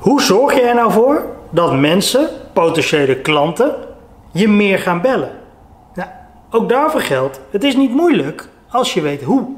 [0.00, 3.74] Hoe zorg je er nou voor dat mensen, potentiële klanten,
[4.32, 5.30] je meer gaan bellen?
[5.94, 6.08] Nou,
[6.50, 9.48] ook daarvoor geldt, het is niet moeilijk als je weet hoe.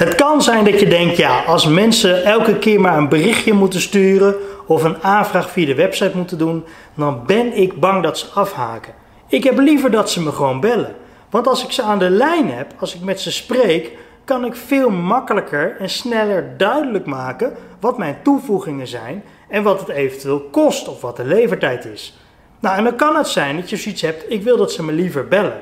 [0.00, 3.80] Het kan zijn dat je denkt, ja, als mensen elke keer maar een berichtje moeten
[3.80, 4.34] sturen
[4.66, 8.92] of een aanvraag via de website moeten doen, dan ben ik bang dat ze afhaken.
[9.28, 10.94] Ik heb liever dat ze me gewoon bellen.
[11.30, 14.54] Want als ik ze aan de lijn heb, als ik met ze spreek, kan ik
[14.54, 20.88] veel makkelijker en sneller duidelijk maken wat mijn toevoegingen zijn en wat het eventueel kost
[20.88, 22.18] of wat de levertijd is.
[22.60, 24.92] Nou, en dan kan het zijn dat je zoiets hebt, ik wil dat ze me
[24.92, 25.60] liever bellen.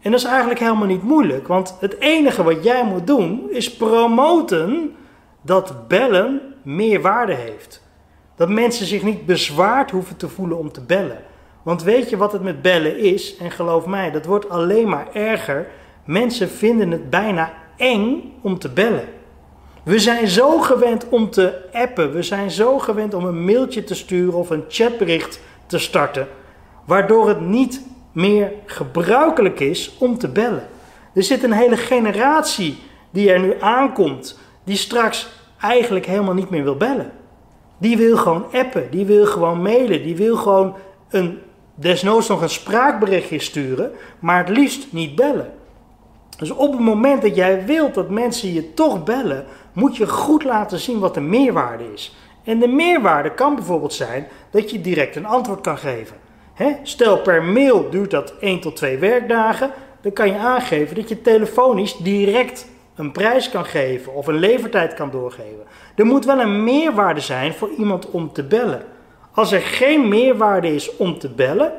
[0.00, 3.76] En dat is eigenlijk helemaal niet moeilijk, want het enige wat jij moet doen is
[3.76, 4.94] promoten
[5.42, 7.82] dat bellen meer waarde heeft.
[8.36, 11.22] Dat mensen zich niet bezwaard hoeven te voelen om te bellen.
[11.62, 13.36] Want weet je wat het met bellen is?
[13.36, 15.66] En geloof mij, dat wordt alleen maar erger.
[16.04, 19.04] Mensen vinden het bijna eng om te bellen.
[19.82, 22.12] We zijn zo gewend om te appen.
[22.12, 26.28] We zijn zo gewend om een mailtje te sturen of een chatbericht te starten.
[26.84, 27.82] Waardoor het niet
[28.18, 30.68] meer gebruikelijk is om te bellen.
[31.14, 32.78] Er zit een hele generatie
[33.10, 35.28] die er nu aankomt, die straks
[35.60, 37.12] eigenlijk helemaal niet meer wil bellen.
[37.78, 40.74] Die wil gewoon appen, die wil gewoon mailen, die wil gewoon
[41.10, 41.38] een,
[41.74, 45.52] desnoods nog een spraakberichtje sturen, maar het liefst niet bellen.
[46.38, 50.44] Dus op het moment dat jij wilt dat mensen je toch bellen, moet je goed
[50.44, 52.16] laten zien wat de meerwaarde is.
[52.44, 56.16] En de meerwaarde kan bijvoorbeeld zijn dat je direct een antwoord kan geven.
[56.82, 59.70] Stel per mail duurt dat 1 tot 2 werkdagen,
[60.00, 64.94] dan kan je aangeven dat je telefonisch direct een prijs kan geven of een levertijd
[64.94, 65.64] kan doorgeven.
[65.94, 68.82] Er moet wel een meerwaarde zijn voor iemand om te bellen.
[69.32, 71.72] Als er geen meerwaarde is om te bellen,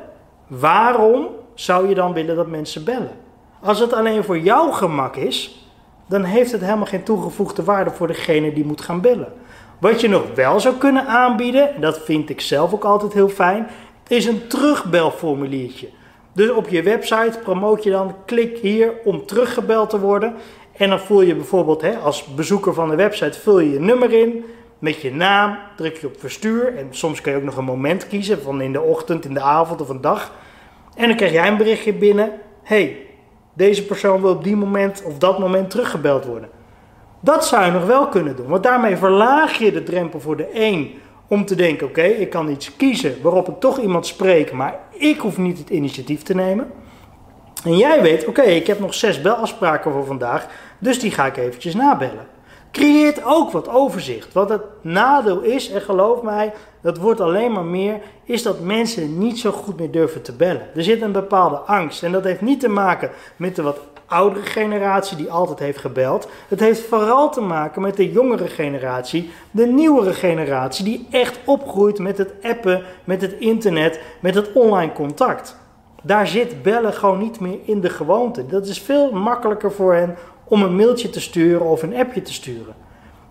[0.46, 3.16] waarom zou je dan willen dat mensen bellen?
[3.62, 5.68] Als het alleen voor jouw gemak is,
[6.08, 9.32] dan heeft het helemaal geen toegevoegde waarde voor degene die moet gaan bellen.
[9.78, 13.28] Wat je nog wel zou kunnen aanbieden, en dat vind ik zelf ook altijd heel
[13.28, 13.66] fijn,
[14.10, 15.88] is een terugbelformuliertje.
[16.32, 20.34] Dus op je website promoot je dan, klik hier om teruggebeld te worden.
[20.76, 24.12] En dan vul je bijvoorbeeld hè, als bezoeker van de website, vul je je nummer
[24.12, 24.44] in
[24.78, 26.76] met je naam, druk je op verstuur.
[26.76, 29.40] En soms kun je ook nog een moment kiezen, van in de ochtend, in de
[29.40, 30.32] avond of een dag.
[30.94, 32.32] En dan krijg jij een berichtje binnen,
[32.62, 32.96] hey,
[33.52, 36.48] deze persoon wil op die moment of dat moment teruggebeld worden.
[37.20, 40.48] Dat zou je nog wel kunnen doen, want daarmee verlaag je de drempel voor de
[40.52, 40.94] een
[41.30, 45.18] om te denken: oké, ik kan iets kiezen waarop ik toch iemand spreek, maar ik
[45.18, 46.70] hoef niet het initiatief te nemen.
[47.64, 50.46] En jij weet: oké, ik heb nog zes belafspraken voor vandaag,
[50.78, 52.26] dus die ga ik eventjes nabellen.
[52.72, 54.32] Creëert ook wat overzicht.
[54.32, 59.18] Wat het nadeel is, en geloof mij, dat wordt alleen maar meer, is dat mensen
[59.18, 60.68] niet zo goed meer durven te bellen.
[60.74, 62.02] Er zit een bepaalde angst.
[62.02, 63.78] En dat heeft niet te maken met de wat
[64.10, 66.28] oudere generatie die altijd heeft gebeld.
[66.48, 71.98] Het heeft vooral te maken met de jongere generatie, de nieuwere generatie, die echt opgroeit
[71.98, 75.56] met het appen, met het internet, met het online contact.
[76.02, 78.46] Daar zit bellen gewoon niet meer in de gewoonte.
[78.46, 82.32] Dat is veel makkelijker voor hen om een mailtje te sturen of een appje te
[82.32, 82.74] sturen.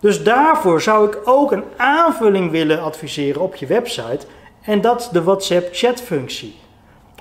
[0.00, 4.26] Dus daarvoor zou ik ook een aanvulling willen adviseren op je website.
[4.62, 6.54] En dat is de WhatsApp chatfunctie.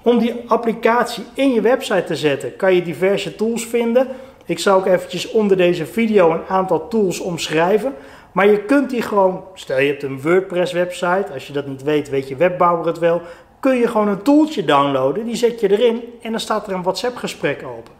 [0.03, 4.07] Om die applicatie in je website te zetten, kan je diverse tools vinden.
[4.45, 7.93] Ik zal ook eventjes onder deze video een aantal tools omschrijven.
[8.31, 11.83] Maar je kunt die gewoon, stel je hebt een WordPress website, als je dat niet
[11.83, 13.21] weet, weet je webbouwer het wel.
[13.59, 16.83] Kun je gewoon een tooltje downloaden, die zet je erin en dan staat er een
[16.83, 17.93] WhatsApp gesprek open.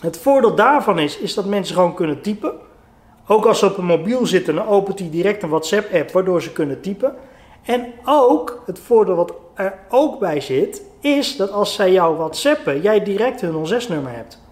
[0.00, 2.52] Het voordeel daarvan is, is dat mensen gewoon kunnen typen.
[3.26, 6.42] Ook als ze op een mobiel zitten, dan opent hij direct een WhatsApp app waardoor
[6.42, 7.14] ze kunnen typen.
[7.62, 12.80] En ook, het voordeel wat er ook bij zit, is dat als zij jou whatsappen,
[12.80, 14.44] jij direct hun 06-nummer hebt.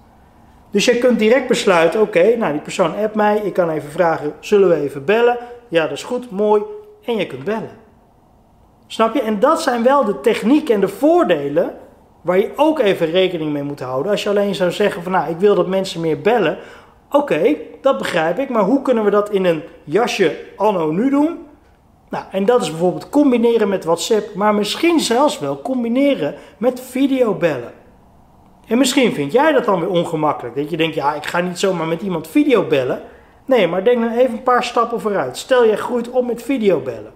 [0.70, 4.32] Dus je kunt direct besluiten, oké, nou die persoon appt mij, ik kan even vragen,
[4.40, 5.38] zullen we even bellen?
[5.68, 6.62] Ja, dat is goed, mooi.
[7.04, 7.70] En je kunt bellen.
[8.86, 9.20] Snap je?
[9.20, 11.74] En dat zijn wel de technieken en de voordelen
[12.20, 14.12] waar je ook even rekening mee moet houden.
[14.12, 16.58] Als je alleen zou zeggen van, nou, ik wil dat mensen meer bellen.
[17.10, 21.43] Oké, dat begrijp ik, maar hoe kunnen we dat in een jasje anno nu doen?
[22.14, 27.72] Nou, en dat is bijvoorbeeld combineren met WhatsApp, maar misschien zelfs wel combineren met videobellen.
[28.66, 30.56] En misschien vind jij dat dan weer ongemakkelijk.
[30.56, 33.02] Dat je denkt, ja, ik ga niet zomaar met iemand videobellen.
[33.44, 35.36] Nee, maar denk dan even een paar stappen vooruit.
[35.36, 37.12] Stel, jij groeit op met videobellen.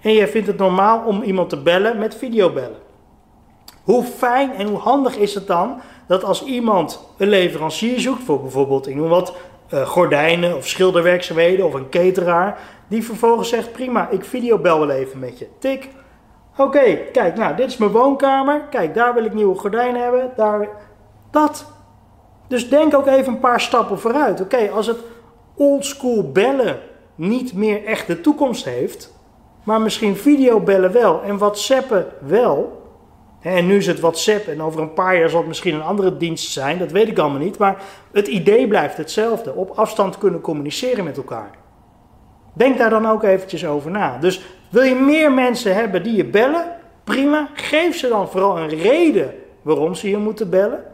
[0.00, 2.78] En jij vindt het normaal om iemand te bellen met videobellen.
[3.82, 8.40] Hoe fijn en hoe handig is het dan dat als iemand een leverancier zoekt voor
[8.40, 9.34] bijvoorbeeld, ik noem wat,
[9.72, 12.58] eh, gordijnen of schilderwerkzaamheden of een cateraar,
[12.88, 15.48] die vervolgens zegt: prima, ik videobel wel even met je.
[15.58, 15.88] Tik.
[16.56, 18.62] Oké, kijk, nou, dit is mijn woonkamer.
[18.70, 20.30] Kijk, daar wil ik nieuwe gordijnen hebben.
[20.36, 20.68] Daar...
[21.30, 21.66] Dat.
[22.48, 24.40] Dus denk ook even een paar stappen vooruit.
[24.40, 24.98] Oké, als het
[25.54, 26.80] oldschool bellen
[27.14, 29.14] niet meer echt de toekomst heeft,
[29.62, 32.81] maar misschien videobellen wel en WhatsAppen wel.
[33.42, 36.16] En nu is het WhatsApp en over een paar jaar zal het misschien een andere
[36.16, 37.58] dienst zijn, dat weet ik allemaal niet.
[37.58, 41.50] Maar het idee blijft hetzelfde: op afstand kunnen communiceren met elkaar.
[42.54, 44.18] Denk daar dan ook eventjes over na.
[44.18, 46.64] Dus wil je meer mensen hebben die je bellen?
[47.04, 50.84] Prima, geef ze dan vooral een reden waarom ze je moeten bellen.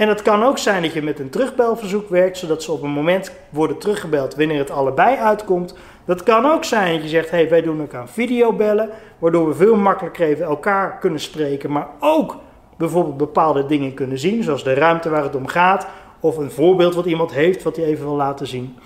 [0.00, 2.90] En het kan ook zijn dat je met een terugbelverzoek werkt, zodat ze op een
[2.90, 5.74] moment worden teruggebeld wanneer het allebei uitkomt.
[6.04, 8.88] Dat kan ook zijn dat je zegt, hey, wij doen ook aan videobellen,
[9.18, 12.36] waardoor we veel makkelijker even elkaar kunnen spreken, maar ook
[12.76, 15.86] bijvoorbeeld bepaalde dingen kunnen zien, zoals de ruimte waar het om gaat,
[16.20, 18.76] of een voorbeeld wat iemand heeft wat hij even wil laten zien.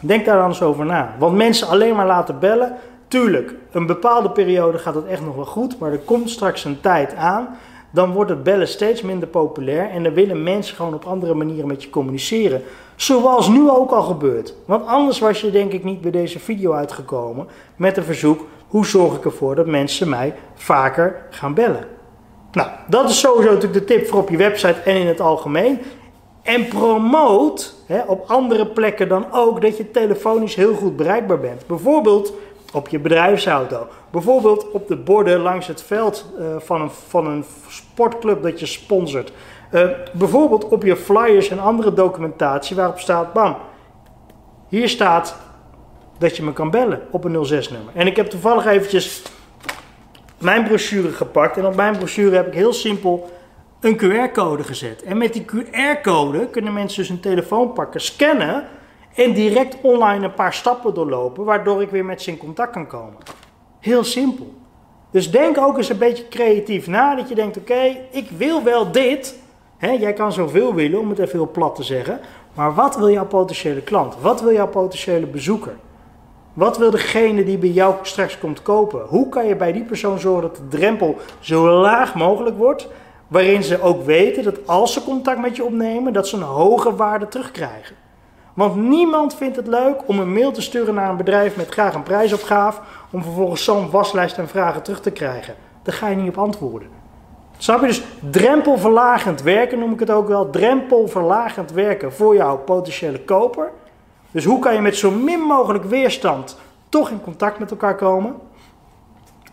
[0.00, 1.14] Denk daar dan eens over na.
[1.18, 2.76] Want mensen alleen maar laten bellen,
[3.08, 6.80] tuurlijk, een bepaalde periode gaat het echt nog wel goed, maar er komt straks een
[6.80, 7.48] tijd aan
[7.92, 11.66] dan wordt het bellen steeds minder populair en dan willen mensen gewoon op andere manieren
[11.66, 12.62] met je communiceren.
[12.96, 14.54] Zoals nu ook al gebeurt.
[14.64, 17.46] Want anders was je denk ik niet bij deze video uitgekomen
[17.76, 21.84] met een verzoek: hoe zorg ik ervoor dat mensen mij vaker gaan bellen?
[22.52, 25.78] Nou, dat is sowieso natuurlijk de tip voor op je website en in het algemeen.
[26.42, 31.66] En promoot hè, op andere plekken dan ook dat je telefonisch heel goed bereikbaar bent.
[31.66, 32.32] Bijvoorbeeld
[32.72, 33.86] op je bedrijfsauto.
[34.10, 38.66] Bijvoorbeeld op de borden langs het veld uh, van, een, van een sportclub dat je
[38.66, 39.32] sponsort.
[39.72, 43.56] Uh, bijvoorbeeld op je flyers en andere documentatie waarop staat, bam,
[44.68, 45.36] hier staat
[46.18, 47.92] dat je me kan bellen op een 06-nummer.
[47.94, 49.22] En ik heb toevallig eventjes
[50.38, 53.30] mijn brochure gepakt en op mijn brochure heb ik heel simpel
[53.80, 55.02] een QR-code gezet.
[55.02, 58.64] En met die QR-code kunnen mensen dus een telefoon pakken, scannen
[59.14, 62.86] en direct online een paar stappen doorlopen, waardoor ik weer met ze in contact kan
[62.86, 63.16] komen.
[63.80, 64.52] Heel simpel.
[65.10, 68.92] Dus denk ook eens een beetje creatief na, dat je denkt, oké, ik wil wel
[68.92, 69.38] dit.
[69.78, 72.20] jij kan zoveel willen, om het even heel plat te zeggen.
[72.54, 74.16] Maar wat wil jouw potentiële klant?
[74.20, 75.76] Wat wil jouw potentiële bezoeker?
[76.52, 79.00] Wat wil degene die bij jou straks komt kopen?
[79.06, 82.88] Hoe kan je bij die persoon zorgen dat de drempel zo laag mogelijk wordt,
[83.28, 86.96] waarin ze ook weten dat als ze contact met je opnemen, dat ze een hoge
[86.96, 87.96] waarde terugkrijgen?
[88.54, 91.94] Want niemand vindt het leuk om een mail te sturen naar een bedrijf met graag
[91.94, 95.54] een prijsopgave, om vervolgens zo'n waslijst en vragen terug te krijgen.
[95.82, 96.88] Daar ga je niet op antwoorden.
[97.58, 100.50] Snap je dus drempelverlagend werken, noem ik het ook wel.
[100.50, 103.70] Drempelverlagend werken voor jouw potentiële koper.
[104.30, 106.58] Dus hoe kan je met zo min mogelijk weerstand
[106.88, 108.34] toch in contact met elkaar komen?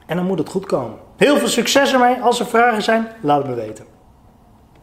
[0.05, 0.97] En dan moet het goed komen.
[1.17, 2.21] Heel veel succes ermee.
[2.21, 3.85] Als er vragen zijn, laat het me weten.